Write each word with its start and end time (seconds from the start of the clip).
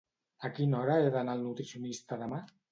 A 0.47 0.49
quina 0.59 0.79
hora 0.79 0.95
he 1.03 1.13
d'anar 1.17 1.37
al 1.37 1.45
nutricionista 1.45 2.23
demà? 2.27 2.45